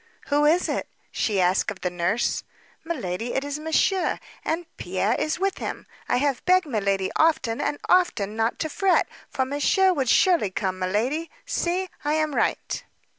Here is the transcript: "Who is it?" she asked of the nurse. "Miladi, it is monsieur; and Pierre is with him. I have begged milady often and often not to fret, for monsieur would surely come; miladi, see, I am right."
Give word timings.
"Who 0.29 0.45
is 0.45 0.67
it?" 0.67 0.87
she 1.11 1.39
asked 1.39 1.69
of 1.69 1.81
the 1.81 1.91
nurse. 1.91 2.43
"Miladi, 2.83 3.35
it 3.35 3.43
is 3.43 3.59
monsieur; 3.59 4.17
and 4.43 4.65
Pierre 4.77 5.13
is 5.13 5.37
with 5.39 5.59
him. 5.59 5.85
I 6.09 6.17
have 6.17 6.43
begged 6.45 6.65
milady 6.65 7.11
often 7.17 7.61
and 7.61 7.77
often 7.87 8.35
not 8.35 8.57
to 8.61 8.69
fret, 8.69 9.05
for 9.29 9.45
monsieur 9.45 9.93
would 9.93 10.09
surely 10.09 10.49
come; 10.49 10.79
miladi, 10.79 11.29
see, 11.45 11.87
I 12.03 12.15
am 12.15 12.33
right." 12.33 12.83